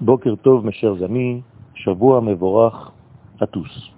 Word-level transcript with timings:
Boker 0.00 0.36
Tov, 0.44 0.64
mes 0.64 0.70
chers 0.70 1.02
amis, 1.02 1.42
Shavua 1.74 2.22
à 3.40 3.46
tous. 3.48 3.92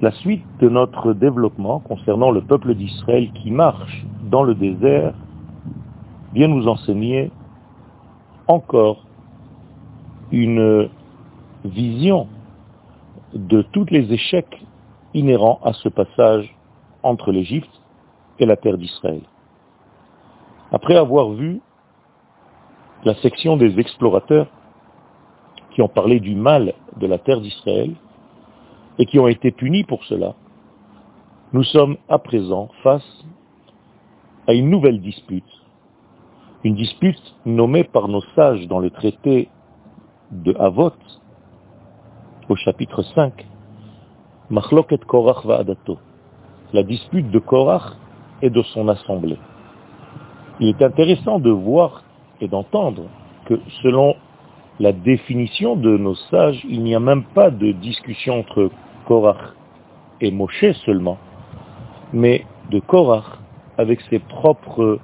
La 0.00 0.10
suite 0.10 0.42
de 0.58 0.68
notre 0.68 1.12
développement 1.12 1.78
concernant 1.78 2.32
le 2.32 2.40
peuple 2.40 2.74
d'Israël 2.74 3.30
qui 3.32 3.52
marche 3.52 4.04
dans 4.24 4.42
le 4.42 4.56
désert 4.56 5.14
vient 6.34 6.48
nous 6.48 6.66
enseigner 6.66 7.30
encore 8.48 9.04
une 10.32 10.88
vision 11.64 12.26
de 13.34 13.62
tous 13.62 13.86
les 13.90 14.12
échecs 14.12 14.66
inhérents 15.14 15.60
à 15.62 15.72
ce 15.74 15.88
passage 15.88 16.52
entre 17.04 17.30
l'Égypte 17.30 17.70
et 18.40 18.46
la 18.46 18.56
terre 18.56 18.78
d'Israël. 18.78 19.22
Après 20.72 20.96
avoir 20.96 21.30
vu 21.30 21.60
la 23.04 23.14
section 23.16 23.56
des 23.56 23.78
explorateurs 23.78 24.48
qui 25.70 25.82
ont 25.82 25.88
parlé 25.88 26.20
du 26.20 26.34
mal 26.34 26.74
de 26.96 27.06
la 27.06 27.18
terre 27.18 27.40
d'Israël 27.40 27.94
et 28.98 29.06
qui 29.06 29.18
ont 29.18 29.28
été 29.28 29.52
punis 29.52 29.84
pour 29.84 30.04
cela, 30.04 30.34
nous 31.52 31.62
sommes 31.62 31.96
à 32.08 32.18
présent 32.18 32.68
face 32.82 33.24
à 34.46 34.54
une 34.54 34.70
nouvelle 34.70 35.00
dispute, 35.00 35.44
une 36.64 36.74
dispute 36.74 37.34
nommée 37.46 37.84
par 37.84 38.08
nos 38.08 38.22
sages 38.34 38.66
dans 38.66 38.80
le 38.80 38.90
traité 38.90 39.48
de 40.32 40.54
Havot, 40.58 40.92
au 42.48 42.56
chapitre 42.56 43.02
5, 43.14 43.46
Machloket 44.50 45.04
Korach 45.04 45.44
Va'adato, 45.44 45.98
la 46.72 46.82
dispute 46.82 47.30
de 47.30 47.38
Korach 47.38 47.94
et 48.42 48.50
de 48.50 48.62
son 48.62 48.88
assemblée. 48.88 49.38
Il 50.60 50.68
est 50.68 50.82
intéressant 50.82 51.38
de 51.38 51.50
voir 51.50 52.02
et 52.40 52.48
d'entendre 52.48 53.04
que 53.46 53.60
selon 53.82 54.14
la 54.80 54.92
définition 54.92 55.76
de 55.76 55.96
nos 55.96 56.14
sages, 56.14 56.64
il 56.68 56.82
n'y 56.82 56.94
a 56.94 57.00
même 57.00 57.24
pas 57.34 57.50
de 57.50 57.72
discussion 57.72 58.40
entre 58.40 58.70
Korach 59.06 59.54
et 60.20 60.30
Moshe 60.30 60.72
seulement, 60.84 61.18
mais 62.12 62.44
de 62.70 62.80
Korach 62.80 63.38
avec 63.76 64.00
ses 64.02 64.18
propres 64.18 64.98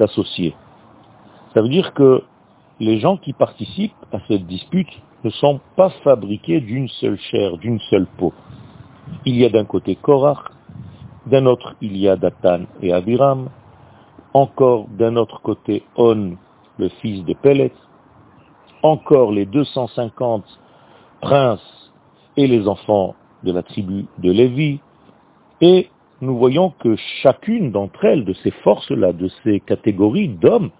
associés. 0.00 0.54
Ça 1.52 1.62
veut 1.62 1.68
dire 1.68 1.94
que 1.94 2.22
les 2.80 2.98
gens 2.98 3.16
qui 3.16 3.32
participent 3.32 3.92
à 4.12 4.18
cette 4.26 4.46
dispute 4.46 4.90
ne 5.22 5.30
sont 5.30 5.60
pas 5.76 5.90
fabriqués 6.02 6.60
d'une 6.60 6.88
seule 6.88 7.18
chair, 7.18 7.56
d'une 7.58 7.78
seule 7.90 8.06
peau. 8.18 8.32
Il 9.24 9.36
y 9.36 9.44
a 9.44 9.48
d'un 9.48 9.64
côté 9.64 9.96
Korach, 9.96 10.50
d'un 11.26 11.46
autre 11.46 11.76
il 11.80 11.96
y 11.96 12.08
a 12.08 12.16
Datan 12.16 12.64
et 12.82 12.92
Abiram, 12.92 13.48
encore 14.32 14.86
d'un 14.88 15.16
autre 15.16 15.40
côté 15.40 15.84
On, 15.96 16.36
le 16.78 16.88
fils 17.00 17.24
de 17.24 17.34
Pellet, 17.34 17.72
encore 18.82 19.32
les 19.32 19.46
250 19.46 20.44
princes 21.20 21.92
et 22.36 22.46
les 22.46 22.68
enfants 22.68 23.14
de 23.42 23.52
la 23.52 23.62
tribu 23.62 24.06
de 24.18 24.30
Lévi, 24.30 24.80
et 25.60 25.88
nous 26.20 26.36
voyons 26.36 26.70
que 26.70 26.96
chacune 27.22 27.70
d'entre 27.70 28.04
elles, 28.04 28.24
de 28.24 28.32
ces 28.34 28.50
forces-là, 28.50 29.12
de 29.12 29.28
ces 29.42 29.60
catégories 29.60 30.28
d'hommes, 30.28 30.70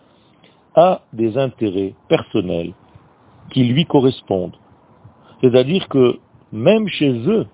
a 0.75 1.03
des 1.13 1.39
intérêts 1.39 1.95
personnels 2.09 2.73
qui 3.51 3.65
lui 3.65 3.85
correspondent. 3.85 4.57
C'est-à-dire 5.41 5.89
que 5.89 6.19
même 6.53 6.89
chez 6.89 7.13
eux, 7.29 7.47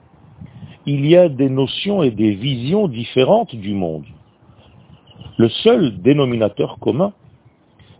il 0.86 1.06
y 1.06 1.16
a 1.16 1.28
des 1.28 1.50
notions 1.50 2.02
et 2.02 2.10
des 2.10 2.32
visions 2.32 2.88
différentes 2.88 3.54
du 3.54 3.74
monde. 3.74 4.06
Le 5.36 5.48
seul 5.48 6.00
dénominateur 6.00 6.78
commun, 6.80 7.12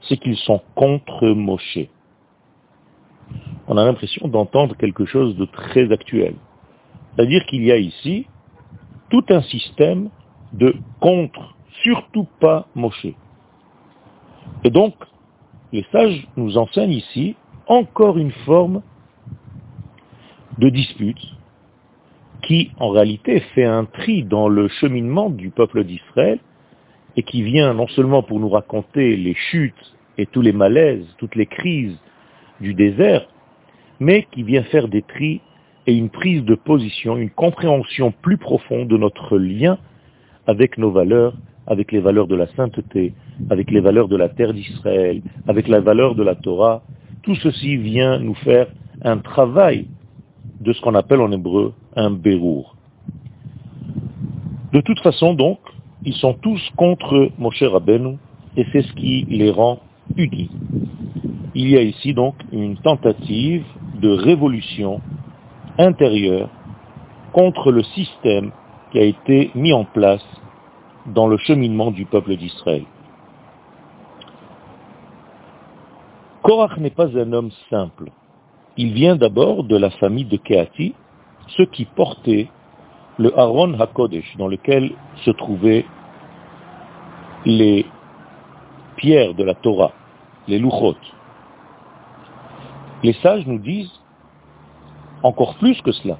c'est 0.03 0.17
qu'ils 0.17 0.37
sont 0.37 0.61
contre 0.75 1.29
Moshe. 1.29 1.79
On 3.69 3.77
a 3.77 3.85
l'impression 3.85 4.29
d'entendre 4.29 4.77
quelque 4.77 5.05
chose 5.05 5.37
de 5.37 5.45
très 5.45 5.93
actuel. 5.93 6.35
C'est-à-dire 7.15 7.45
qu'il 7.47 7.63
y 7.65 7.73
a 7.73 7.77
ici 7.77 8.27
tout 9.11 9.25
un 9.29 9.43
système 9.43 10.11
de 10.53 10.75
contre, 11.01 11.55
surtout 11.83 12.27
pas 12.41 12.67
Moshe. 12.75 13.15
Et 14.65 14.71
donc, 14.71 14.95
les 15.73 15.87
sages 15.93 16.27
nous 16.37 16.59
enseignent 16.59 16.91
ici 16.91 17.37
encore 17.67 18.19
une 18.19 18.33
forme 18.45 18.83
de 20.59 20.69
dispute 20.69 21.21
qui, 22.43 22.73
en 22.79 22.91
réalité, 22.91 23.41
fait 23.55 23.65
un 23.65 23.85
tri 23.85 24.25
dans 24.25 24.49
le 24.49 24.69
cheminement 24.69 25.31
du 25.31 25.51
peuple 25.51 25.85
d'Israël 25.85 26.41
et 27.21 27.23
qui 27.23 27.43
vient 27.43 27.75
non 27.75 27.87
seulement 27.89 28.23
pour 28.23 28.41
nous 28.41 28.49
raconter 28.49 29.15
les 29.15 29.35
chutes 29.35 29.95
et 30.17 30.25
tous 30.25 30.41
les 30.41 30.55
malaises, 30.55 31.05
toutes 31.19 31.35
les 31.35 31.45
crises 31.45 31.99
du 32.63 32.73
désert, 32.73 33.29
mais 34.01 34.27
qui 34.33 34.43
vient 34.43 34.63
faire 34.63 34.89
des 34.89 35.03
tris 35.03 35.43
et 35.87 35.95
une 35.95 36.09
prise 36.09 36.43
de 36.45 36.55
position, 36.55 37.19
une 37.19 37.29
compréhension 37.29 38.11
plus 38.23 38.39
profonde 38.39 38.89
de 38.89 38.97
notre 38.97 39.37
lien 39.37 39.77
avec 40.47 40.79
nos 40.79 40.91
valeurs, 40.91 41.35
avec 41.67 41.93
les 41.93 42.01
valeurs 42.01 42.27
de 42.27 42.37
la 42.37 42.47
sainteté, 42.57 43.13
avec 43.51 43.71
les 43.71 43.81
valeurs 43.81 44.09
de 44.09 44.17
la 44.17 44.31
terre 44.31 44.55
d'Israël, 44.55 45.21
avec 45.47 45.69
la 45.69 45.81
valeur 45.81 46.15
de 46.15 46.23
la 46.23 46.37
Torah. 46.37 46.83
Tout 47.23 47.35
ceci 47.35 47.77
vient 47.77 48.19
nous 48.19 48.35
faire 48.37 48.69
un 49.03 49.19
travail 49.19 49.89
de 50.59 50.73
ce 50.73 50.81
qu'on 50.81 50.95
appelle 50.95 51.21
en 51.21 51.31
hébreu 51.33 51.75
un 51.97 52.13
bérour. 52.13 52.77
De 54.73 54.81
toute 54.81 55.01
façon, 55.01 55.35
donc, 55.35 55.59
ils 56.05 56.15
sont 56.15 56.35
tous 56.35 56.61
contre 56.77 57.31
Moshe 57.39 57.63
Rabbeinu, 57.63 58.17
et 58.57 58.67
c'est 58.73 58.83
ce 58.83 58.93
qui 58.95 59.27
les 59.29 59.51
rend 59.51 59.81
unis. 60.17 60.51
Il 61.55 61.69
y 61.71 61.77
a 61.77 61.83
ici 61.83 62.15
donc 62.15 62.35
une 62.53 62.77
tentative 62.79 63.65
de 64.01 64.09
révolution 64.09 65.01
intérieure 65.79 66.49
contre 67.33 67.71
le 67.71 67.83
système 67.83 68.51
qui 68.91 68.99
a 68.99 69.05
été 69.05 69.51
mis 69.55 69.73
en 69.73 69.85
place 69.85 70.25
dans 71.07 71.27
le 71.27 71.37
cheminement 71.39 71.91
du 71.91 72.07
peuple 72.07 72.37
d'Israël. 72.37 72.85
Korach 76.43 76.79
n'est 76.79 76.91
pas 76.91 77.17
un 77.17 77.33
homme 77.33 77.51
simple. 77.69 78.11
Il 78.77 78.93
vient 78.93 79.17
d'abord 79.17 79.65
de 79.65 79.77
la 79.77 79.91
famille 79.91 80.25
de 80.25 80.37
Keati, 80.37 80.95
ceux 81.57 81.67
qui 81.67 81.85
portaient 81.85 82.49
le 83.21 83.39
Aaron 83.39 83.79
HaKodesh, 83.79 84.35
dans 84.39 84.49
lequel 84.49 84.93
se 85.27 85.31
trouvaient 85.31 85.85
les 87.45 87.85
pierres 88.97 89.35
de 89.35 89.45
la 89.45 89.55
Torah, 89.55 89.93
les 90.49 90.59
Luchot. 90.59 90.97
Les 93.03 93.13
sages 93.13 93.47
nous 93.47 93.59
disent 93.59 93.93
encore 95.23 95.55
plus 95.57 95.79
que 95.83 95.93
cela, 95.93 96.17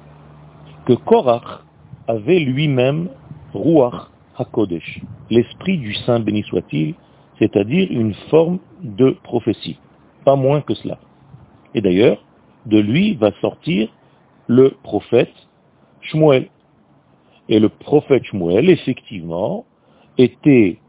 que 0.85 0.93
Korach 0.93 1.63
avait 2.07 2.37
lui-même 2.37 3.09
Ruach 3.55 4.11
HaKodesh, 4.37 5.01
l'esprit 5.31 5.79
du 5.79 5.95
Saint 5.95 6.19
béni 6.19 6.43
soit-il, 6.43 6.93
c'est-à-dire 7.39 7.87
une 7.89 8.13
forme 8.29 8.59
de 8.83 9.17
prophétie, 9.23 9.79
pas 10.23 10.35
moins 10.35 10.61
que 10.61 10.75
cela. 10.75 10.99
Et 11.73 11.81
d'ailleurs, 11.81 12.23
de 12.67 12.79
lui 12.79 13.15
va 13.15 13.31
sortir 13.41 13.89
le 14.45 14.75
prophète 14.83 15.33
Shmuel. 16.01 16.49
Et 17.49 17.59
le 17.59 17.69
prophète 17.69 18.23
Shmuel, 18.25 18.69
effectivement, 18.69 19.65
était 20.17 20.79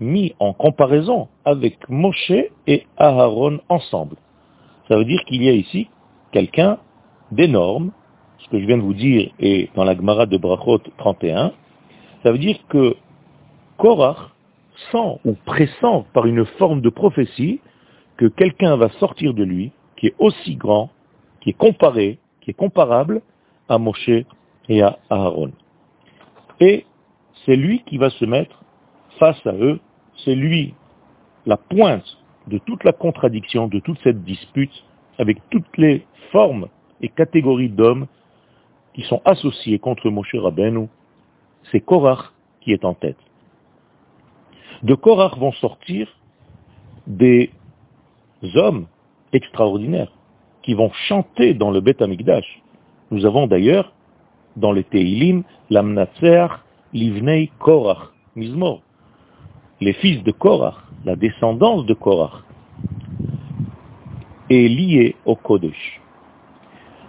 mis 0.00 0.34
en 0.38 0.52
comparaison 0.52 1.28
avec 1.44 1.88
Moshe 1.88 2.32
et 2.66 2.86
Aaron 2.96 3.60
ensemble. 3.68 4.16
Ça 4.88 4.96
veut 4.96 5.04
dire 5.04 5.22
qu'il 5.26 5.42
y 5.42 5.48
a 5.48 5.52
ici 5.52 5.88
quelqu'un 6.32 6.78
d'énorme, 7.32 7.92
ce 8.38 8.48
que 8.48 8.60
je 8.60 8.66
viens 8.66 8.78
de 8.78 8.82
vous 8.82 8.94
dire 8.94 9.30
est 9.38 9.74
dans 9.74 9.84
la 9.84 9.94
Gemara 9.94 10.26
de 10.26 10.36
Brachot 10.38 10.78
31, 10.98 11.52
ça 12.22 12.32
veut 12.32 12.38
dire 12.38 12.58
que 12.68 12.96
Korach 13.76 14.30
sent 14.92 15.18
ou 15.24 15.34
pressent 15.44 16.04
par 16.12 16.26
une 16.26 16.44
forme 16.44 16.80
de 16.80 16.90
prophétie 16.90 17.60
que 18.16 18.26
quelqu'un 18.26 18.76
va 18.76 18.88
sortir 19.00 19.34
de 19.34 19.44
lui 19.44 19.72
qui 19.96 20.08
est 20.08 20.14
aussi 20.18 20.56
grand, 20.56 20.90
qui 21.40 21.50
est 21.50 21.58
comparé, 21.58 22.18
qui 22.40 22.50
est 22.50 22.54
comparable 22.54 23.20
à 23.68 23.78
Moshe 23.78 24.10
et 24.68 24.82
à 24.82 24.98
Aaron. 25.10 25.52
Et 26.60 26.84
c'est 27.44 27.56
lui 27.56 27.82
qui 27.84 27.98
va 27.98 28.10
se 28.10 28.24
mettre 28.24 28.62
face 29.18 29.44
à 29.46 29.52
eux, 29.52 29.80
c'est 30.24 30.34
lui 30.34 30.74
la 31.46 31.56
pointe 31.56 32.18
de 32.46 32.58
toute 32.58 32.84
la 32.84 32.92
contradiction, 32.92 33.68
de 33.68 33.78
toute 33.80 33.98
cette 34.02 34.24
dispute, 34.24 34.72
avec 35.18 35.38
toutes 35.50 35.76
les 35.76 36.06
formes 36.32 36.68
et 37.00 37.08
catégories 37.08 37.68
d'hommes 37.68 38.06
qui 38.94 39.02
sont 39.02 39.20
associés 39.24 39.78
contre 39.78 40.10
Moshe 40.10 40.34
Rabbeinu, 40.34 40.88
c'est 41.70 41.80
Korach 41.80 42.32
qui 42.60 42.72
est 42.72 42.84
en 42.84 42.94
tête. 42.94 43.18
De 44.82 44.94
Korach 44.94 45.36
vont 45.38 45.52
sortir 45.52 46.08
des 47.06 47.50
hommes 48.54 48.86
extraordinaires 49.32 50.12
qui 50.62 50.74
vont 50.74 50.90
chanter 51.08 51.54
dans 51.54 51.70
le 51.70 51.80
Beth 51.80 52.02
Amikdash. 52.02 52.62
Nous 53.10 53.24
avons 53.24 53.46
d'ailleurs 53.46 53.92
dans 54.56 54.72
le 54.72 54.82
Teilim 54.82 55.42
l'Amnatseach 55.70 56.50
Livnei 56.92 57.50
Korach, 57.58 58.10
Mizmor, 58.34 58.82
les 59.80 59.92
fils 59.92 60.22
de 60.24 60.32
Korach, 60.32 60.76
la 61.04 61.16
descendance 61.16 61.84
de 61.86 61.94
Korach. 61.94 62.44
est 64.50 64.68
lié 64.68 65.16
au 65.26 65.36
Kodesh. 65.36 66.00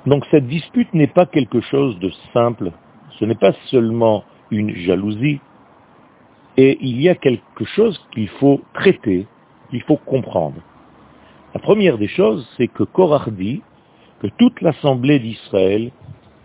Donc 0.06 0.26
cette 0.32 0.48
dispute 0.48 0.94
n'est 0.94 1.08
pas 1.08 1.26
quelque 1.26 1.62
chose 1.62 1.98
de 2.00 2.12
simple, 2.34 2.72
ce 3.18 3.26
n'est 3.26 3.36
pas 3.36 3.54
seulement 3.68 4.24
une 4.52 4.76
jalousie, 4.76 5.40
et 6.58 6.78
il 6.82 7.02
y 7.02 7.08
a 7.08 7.16
quelque 7.16 7.64
chose 7.64 8.00
qu'il 8.12 8.28
faut 8.28 8.62
traiter, 8.74 9.28
qu'il 9.70 9.82
faut 9.84 9.98
comprendre. 9.98 10.62
La 11.54 11.60
première 11.60 11.98
des 11.98 12.08
choses, 12.08 12.48
c'est 12.58 12.68
que 12.68 12.84
Korach 12.84 13.30
dit 13.30 13.62
que 14.20 14.28
toute 14.38 14.62
l'assemblée 14.62 15.20
d'Israël 15.20 15.92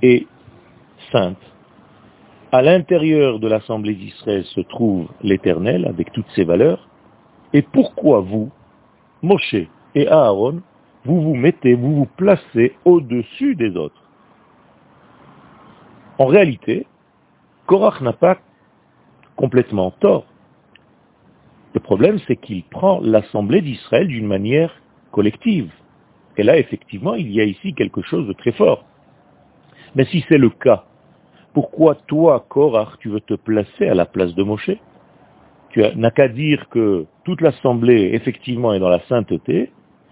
est 0.02 0.26
sainte. 1.12 1.38
À 2.52 2.62
l'intérieur 2.62 3.40
de 3.40 3.48
l'assemblée 3.48 3.94
d'Israël 3.94 4.44
se 4.44 4.60
trouve 4.60 5.08
l'Éternel 5.22 5.86
avec 5.86 6.12
toutes 6.12 6.30
ses 6.36 6.44
valeurs. 6.44 6.88
Et 7.52 7.62
pourquoi 7.62 8.20
vous, 8.20 8.50
Moshe 9.22 9.56
et 9.94 10.08
Aaron, 10.08 10.62
vous 11.04 11.20
vous 11.20 11.34
mettez, 11.34 11.74
vous 11.74 11.94
vous 11.94 12.08
placez 12.16 12.76
au-dessus 12.84 13.56
des 13.56 13.76
autres? 13.76 14.02
En 16.18 16.26
réalité, 16.26 16.86
Korach 17.66 18.00
n'a 18.00 18.12
pas 18.12 18.38
complètement 19.36 19.90
tort. 19.90 20.26
Le 21.74 21.80
problème, 21.80 22.20
c'est 22.26 22.36
qu'il 22.36 22.62
prend 22.64 23.00
l'assemblée 23.00 23.62
d'Israël 23.62 24.06
d'une 24.06 24.28
manière 24.28 24.72
collective. 25.10 25.72
Et 26.36 26.44
là, 26.44 26.56
effectivement, 26.56 27.14
il 27.14 27.32
y 27.32 27.40
a 27.40 27.44
ici 27.44 27.74
quelque 27.74 28.02
chose 28.02 28.28
de 28.28 28.32
très 28.32 28.52
fort. 28.52 28.84
Mais 29.96 30.04
si 30.04 30.24
c'est 30.28 30.38
le 30.38 30.50
cas, 30.50 30.84
pourquoi 31.54 31.94
toi, 31.94 32.44
Korach, 32.48 32.98
tu 32.98 33.08
veux 33.08 33.20
te 33.20 33.34
placer 33.34 33.86
à 33.86 33.94
la 33.94 34.06
place 34.06 34.34
de 34.34 34.42
Moshe? 34.42 34.72
Tu 35.70 35.82
n'as 35.96 36.10
qu'à 36.10 36.28
dire 36.28 36.68
que 36.68 37.06
toute 37.24 37.40
l'assemblée, 37.40 38.10
effectivement, 38.12 38.74
est 38.74 38.80
dans 38.80 38.88
la 38.88 39.00
sainteté, 39.08 39.70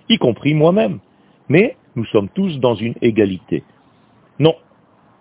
y 0.09 0.19
compris 0.19 0.55
moi-même. 0.55 1.00
Mais 1.49 1.77
nous 1.97 2.05
sommes 2.06 2.29
tous 2.29 2.59
dans 2.61 2.77
une 2.77 2.94
égalité. 3.03 3.65
Non. 4.39 4.55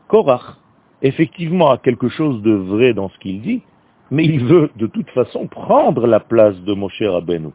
Korach, 0.08 0.58
effectivement, 1.02 1.72
a 1.72 1.78
quelque 1.80 2.08
chose 2.08 2.42
de 2.44 2.54
vrai 2.54 2.94
dans 2.94 3.10
ce 3.10 3.18
qu'il 3.18 3.42
dit, 3.42 3.64
mais 4.12 4.24
il 4.24 4.46
veut 4.46 4.70
de 4.76 4.88
toute 4.88 5.10
façon 5.12 5.48
prendre 5.48 6.06
la 6.06 6.20
place 6.20 6.60
de 6.62 6.74
Moshe 6.74 7.02
Rabbeinu. 7.02 7.50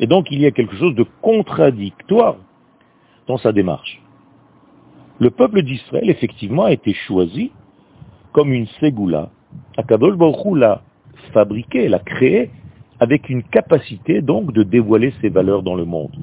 Et 0.00 0.06
donc 0.06 0.30
il 0.30 0.40
y 0.40 0.46
a 0.46 0.50
quelque 0.50 0.76
chose 0.76 0.94
de 0.94 1.06
contradictoire 1.20 2.36
dans 3.26 3.36
sa 3.36 3.52
démarche. 3.52 4.02
Le 5.18 5.30
peuple 5.30 5.62
d'Israël, 5.62 6.08
effectivement, 6.08 6.64
a 6.64 6.72
été 6.72 6.94
choisi 6.94 7.52
comme 8.32 8.52
une 8.52 8.66
ségoula. 8.80 9.30
Akadol 9.76 10.16
Baruch 10.16 10.56
l'a 10.56 10.82
fabriqué, 11.32 11.88
l'a 11.88 11.98
créé, 11.98 12.50
avec 12.98 13.28
une 13.28 13.42
capacité 13.42 14.20
donc 14.20 14.52
de 14.52 14.62
dévoiler 14.62 15.12
ses 15.20 15.30
valeurs 15.30 15.62
dans 15.62 15.74
le 15.74 15.84
monde. 15.84 16.16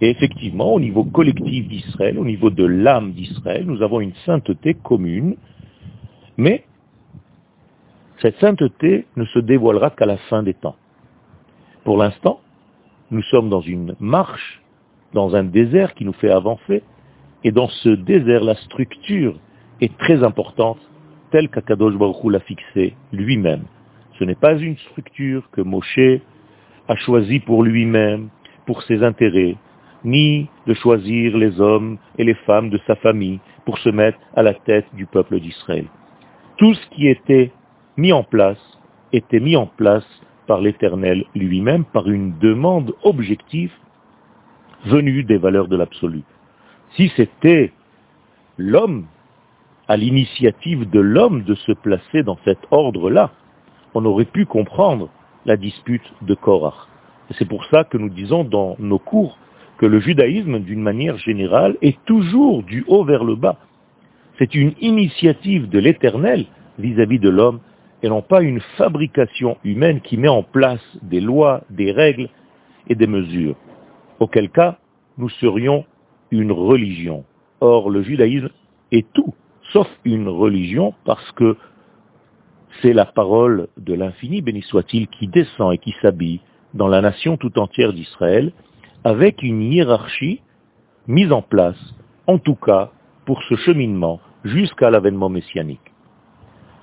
Et 0.00 0.10
effectivement, 0.10 0.74
au 0.74 0.80
niveau 0.80 1.04
collectif 1.04 1.68
d'Israël, 1.68 2.18
au 2.18 2.24
niveau 2.24 2.50
de 2.50 2.64
l'âme 2.64 3.12
d'Israël, 3.12 3.64
nous 3.66 3.82
avons 3.82 4.00
une 4.00 4.14
sainteté 4.26 4.74
commune, 4.74 5.36
mais 6.36 6.64
cette 8.20 8.38
sainteté 8.38 9.06
ne 9.16 9.24
se 9.24 9.38
dévoilera 9.38 9.90
qu'à 9.90 10.06
la 10.06 10.16
fin 10.16 10.42
des 10.42 10.54
temps. 10.54 10.76
Pour 11.84 11.96
l'instant, 11.96 12.40
nous 13.10 13.22
sommes 13.22 13.48
dans 13.48 13.60
une 13.60 13.94
marche, 14.00 14.62
dans 15.14 15.34
un 15.34 15.44
désert 15.44 15.94
qui 15.94 16.04
nous 16.04 16.12
fait 16.12 16.30
avancer, 16.30 16.82
et 17.44 17.52
dans 17.52 17.68
ce 17.68 17.88
désert, 17.88 18.44
la 18.44 18.56
structure 18.56 19.38
est 19.80 19.96
très 19.98 20.22
importante, 20.22 20.78
telle 21.30 21.48
qu'Akadosh 21.48 21.94
Baruch 21.96 22.24
l'a 22.24 22.40
fixée 22.40 22.94
lui-même. 23.12 23.64
Ce 24.18 24.24
n'est 24.24 24.34
pas 24.34 24.56
une 24.56 24.76
structure 24.78 25.48
que 25.52 25.60
Moshe 25.60 26.20
a 26.88 26.96
choisie 26.96 27.40
pour 27.40 27.62
lui-même, 27.62 28.28
pour 28.66 28.82
ses 28.82 29.02
intérêts, 29.02 29.56
ni 30.04 30.48
de 30.66 30.74
choisir 30.74 31.36
les 31.36 31.60
hommes 31.60 31.98
et 32.18 32.24
les 32.24 32.34
femmes 32.34 32.70
de 32.70 32.78
sa 32.86 32.96
famille 32.96 33.40
pour 33.64 33.78
se 33.78 33.88
mettre 33.88 34.18
à 34.34 34.42
la 34.42 34.54
tête 34.54 34.86
du 34.94 35.06
peuple 35.06 35.40
d'Israël. 35.40 35.86
Tout 36.56 36.74
ce 36.74 36.86
qui 36.90 37.08
était 37.08 37.52
mis 37.96 38.12
en 38.12 38.22
place 38.22 38.58
était 39.12 39.40
mis 39.40 39.56
en 39.56 39.66
place 39.66 40.06
par 40.46 40.60
l'Éternel 40.60 41.24
lui-même, 41.34 41.84
par 41.84 42.08
une 42.08 42.38
demande 42.38 42.94
objective 43.02 43.72
venue 44.86 45.24
des 45.24 45.38
valeurs 45.38 45.68
de 45.68 45.76
l'absolu. 45.76 46.22
Si 46.96 47.12
c'était 47.16 47.72
l'homme, 48.56 49.06
à 49.88 49.96
l'initiative 49.96 50.88
de 50.88 51.00
l'homme 51.00 51.42
de 51.42 51.54
se 51.54 51.72
placer 51.72 52.22
dans 52.22 52.38
cet 52.44 52.58
ordre-là, 52.70 53.32
on 53.94 54.04
aurait 54.04 54.26
pu 54.26 54.44
comprendre 54.44 55.08
la 55.46 55.56
dispute 55.56 56.12
de 56.22 56.34
Korach. 56.34 56.86
c'est 57.38 57.48
pour 57.48 57.64
ça 57.66 57.84
que 57.84 57.96
nous 57.96 58.10
disons 58.10 58.44
dans 58.44 58.76
nos 58.78 58.98
cours 58.98 59.38
que 59.78 59.86
le 59.86 60.00
judaïsme, 60.00 60.58
d'une 60.58 60.82
manière 60.82 61.16
générale, 61.16 61.76
est 61.80 61.98
toujours 62.04 62.62
du 62.62 62.84
haut 62.88 63.04
vers 63.04 63.24
le 63.24 63.36
bas. 63.36 63.56
C'est 64.38 64.54
une 64.54 64.74
initiative 64.80 65.68
de 65.68 65.78
l'éternel 65.78 66.46
vis-à-vis 66.78 67.18
de 67.18 67.30
l'homme 67.30 67.60
et 68.02 68.08
non 68.08 68.22
pas 68.22 68.42
une 68.42 68.60
fabrication 68.76 69.56
humaine 69.64 70.00
qui 70.00 70.16
met 70.16 70.28
en 70.28 70.42
place 70.42 70.82
des 71.02 71.20
lois, 71.20 71.62
des 71.70 71.92
règles 71.92 72.28
et 72.88 72.94
des 72.94 73.06
mesures. 73.06 73.56
Auquel 74.20 74.50
cas, 74.50 74.78
nous 75.16 75.28
serions 75.28 75.84
une 76.30 76.52
religion. 76.52 77.24
Or, 77.60 77.90
le 77.90 78.02
judaïsme 78.02 78.50
est 78.92 79.06
tout, 79.12 79.34
sauf 79.72 79.88
une 80.04 80.28
religion, 80.28 80.94
parce 81.04 81.30
que 81.32 81.56
c'est 82.80 82.92
la 82.92 83.06
parole 83.06 83.68
de 83.76 83.94
l'infini, 83.94 84.42
béni 84.42 84.62
soit-il, 84.62 85.08
qui 85.08 85.28
descend 85.28 85.72
et 85.72 85.78
qui 85.78 85.94
s'habille 86.02 86.40
dans 86.74 86.88
la 86.88 87.00
nation 87.00 87.36
tout 87.36 87.58
entière 87.58 87.92
d'Israël, 87.92 88.52
avec 89.04 89.42
une 89.42 89.62
hiérarchie 89.62 90.42
mise 91.06 91.32
en 91.32 91.42
place, 91.42 91.78
en 92.26 92.38
tout 92.38 92.54
cas 92.54 92.90
pour 93.24 93.42
ce 93.44 93.56
cheminement 93.56 94.20
jusqu'à 94.44 94.90
l'avènement 94.90 95.28
messianique. 95.28 95.92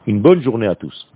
Une 0.08 0.22
bonne 0.22 0.42
journée 0.42 0.68
à 0.68 0.76
tous. 0.76 1.12